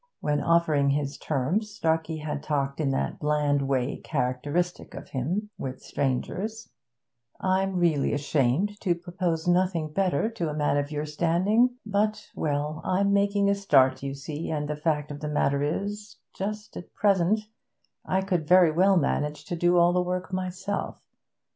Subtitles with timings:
[0.19, 5.79] When offering his terms Starkey had talked in that bland way characteristic of him with
[5.83, 6.71] strangers.
[7.39, 11.75] 'I'm really ashamed to propose nothing better to a man of your standing.
[11.85, 16.17] But well, I'm making a start, you see, and the fact of the matter is
[16.33, 17.41] that, just at present,
[18.03, 20.99] I could very well manage to do all the work myself.